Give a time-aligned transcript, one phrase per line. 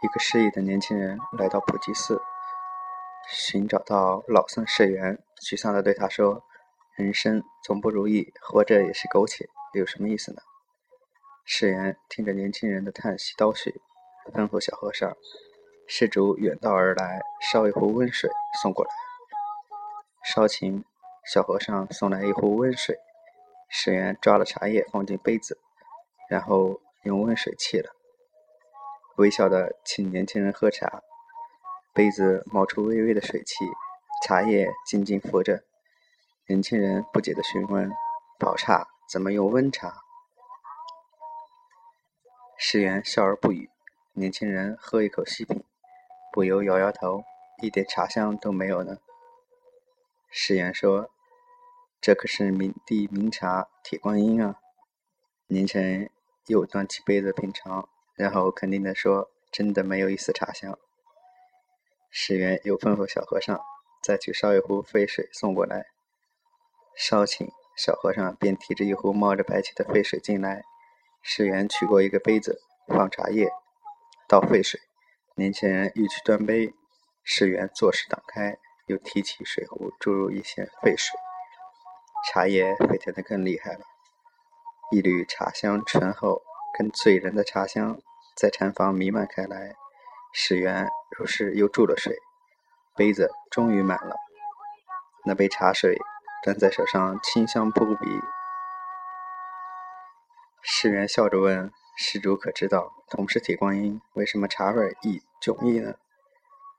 [0.00, 2.22] 一个失意的年轻人来到普济寺，
[3.28, 6.40] 寻找到老僧释缘，沮丧地对他说
[6.94, 10.40] ：“人生总不如意，活着也是苟且，有什么意思呢？”
[11.44, 13.74] 释源听着年轻人的叹息叨絮，
[14.32, 15.12] 吩咐小和尚
[15.88, 17.20] ：“施主远道而来，
[17.50, 18.30] 烧一壶温水
[18.62, 18.90] 送过来。”
[20.22, 20.84] 烧琴，
[21.26, 22.96] 小和尚送来一壶温水，
[23.68, 25.58] 释源抓了茶叶放进杯子，
[26.30, 27.97] 然后用温水沏了。
[29.18, 31.02] 微笑的请年轻人喝茶，
[31.92, 33.64] 杯子冒出微微的水汽，
[34.24, 35.64] 茶叶静静浮着。
[36.46, 37.90] 年轻人不解的询问
[38.38, 40.02] ：“宝茶怎么用温茶？”
[42.56, 43.68] 世源笑而不语。
[44.12, 45.64] 年轻人喝一口细品，
[46.32, 47.24] 不由摇摇头
[47.60, 48.98] ：“一点茶香都没有呢。”
[50.30, 51.10] 世源说
[52.00, 54.60] ：“这可是名地名茶铁观音啊！”
[55.50, 56.08] 年轻人
[56.46, 57.88] 又端起杯子品尝。
[58.18, 60.78] 然后肯定地说：“真的没有一丝茶香。”
[62.10, 63.60] 释源又吩咐小和尚
[64.02, 65.86] 再去烧一壶沸水送过来。
[66.96, 70.64] 烧请小和尚便提着一壶冒着白气的沸水进来。
[71.22, 73.50] 释源取过一个杯子，放茶叶，
[74.26, 74.80] 倒沸水。
[75.36, 76.74] 年轻人欲去端杯，
[77.22, 81.18] 释源作势挡开，又提起水壶注入一些沸水，
[82.26, 83.84] 茶叶沸腾得更厉害了，
[84.90, 86.42] 一缕茶香醇厚，
[86.76, 88.00] 跟醉人的茶香。
[88.40, 89.74] 在禅房弥漫开来，
[90.32, 92.16] 释源如是又注了水，
[92.94, 94.14] 杯子终于满了。
[95.24, 95.98] 那杯茶水
[96.44, 98.06] 端在手上，清香扑鼻。
[100.62, 105.94] 释源笑着问：“施主可知道，同是铁观音，为什么茶味异迥异呢？”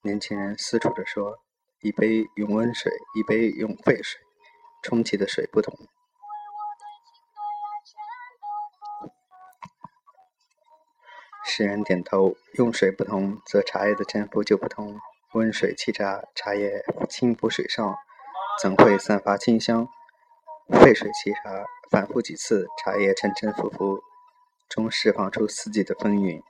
[0.00, 1.38] 年轻人思忖着说
[1.84, 4.18] ：“一杯用温水，一杯用沸水，
[4.82, 5.76] 充气的水不同。”
[11.44, 14.98] 释源点头，用水不同，则茶叶的沉浮就不同。
[15.32, 17.96] 温水沏茶，茶叶轻浮水上，
[18.60, 19.88] 怎会散发清香？
[20.68, 24.00] 沸水沏茶，反复几次，茶叶沉沉浮浮，
[24.68, 26.42] 中释放出四季的风韵。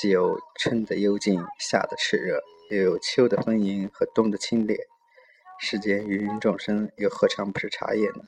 [0.00, 2.40] 既有春的幽静，夏的炽热，
[2.70, 4.76] 又有秋的丰盈和冬的清冽。
[5.58, 8.24] 世间芸芸众生，又何尝不是茶叶呢？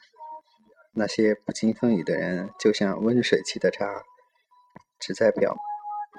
[0.95, 4.03] 那些不经风雨的人，就像温水沏的茶，
[4.99, 5.57] 只在表。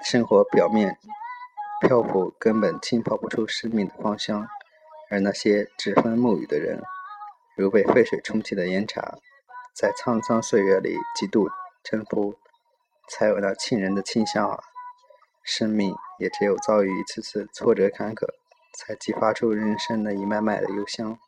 [0.04, 0.98] 生活表面
[1.80, 4.44] 漂浮，根本浸泡不出生命的芳香；
[5.10, 6.82] 而那些栉风沐雨的人，
[7.56, 9.16] 如被沸水冲沏的岩茶，
[9.74, 11.48] 在沧桑岁月里几度
[11.82, 12.34] 沉浮，
[13.08, 14.62] 才有那沁人的清香啊！
[15.42, 18.26] 生命也只有遭遇一次次挫折坎坷，
[18.78, 21.18] 才激发出人生的一脉脉的幽香。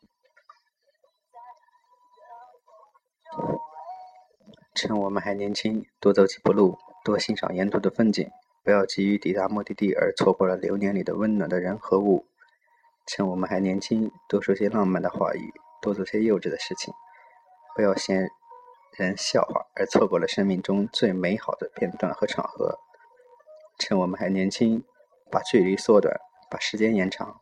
[4.75, 8.29] 趁我们还年轻，多走几步路，多欣赏沿途的风景。
[8.67, 12.25] 不要急于抵达目的地，而错过了流年里的温暖的人和物。
[13.05, 16.93] 趁我们还年轻，多说些浪漫的话语，多做些幼稚的事情。
[17.77, 18.29] 不要嫌
[18.97, 22.77] 人笑话，而错过了生命中最美好的片段和场合。
[23.79, 24.83] 趁我们还年轻，
[25.31, 26.13] 把距离缩短，
[26.51, 27.39] 把时间延长。